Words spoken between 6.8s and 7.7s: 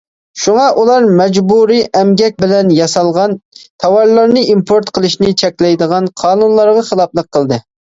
خىلاپلىق قىلدى.